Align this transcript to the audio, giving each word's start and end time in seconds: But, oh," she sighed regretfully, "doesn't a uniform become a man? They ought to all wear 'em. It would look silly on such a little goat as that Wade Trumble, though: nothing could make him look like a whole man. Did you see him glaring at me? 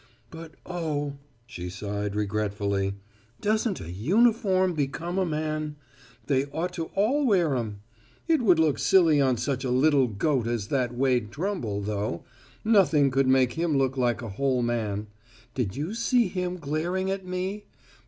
But, 0.31 0.55
oh," 0.65 1.17
she 1.45 1.69
sighed 1.69 2.15
regretfully, 2.15 2.95
"doesn't 3.39 3.79
a 3.79 3.91
uniform 3.91 4.73
become 4.73 5.19
a 5.19 5.27
man? 5.27 5.75
They 6.25 6.45
ought 6.45 6.73
to 6.73 6.85
all 6.95 7.23
wear 7.27 7.55
'em. 7.55 7.81
It 8.27 8.41
would 8.41 8.57
look 8.57 8.79
silly 8.79 9.21
on 9.21 9.37
such 9.37 9.63
a 9.63 9.69
little 9.69 10.07
goat 10.07 10.47
as 10.47 10.69
that 10.69 10.91
Wade 10.95 11.29
Trumble, 11.29 11.81
though: 11.81 12.23
nothing 12.65 13.11
could 13.11 13.27
make 13.27 13.53
him 13.53 13.77
look 13.77 13.95
like 13.95 14.23
a 14.23 14.29
whole 14.29 14.63
man. 14.63 15.05
Did 15.53 15.75
you 15.75 15.93
see 15.93 16.27
him 16.29 16.57
glaring 16.57 17.11
at 17.11 17.23
me? 17.27 17.65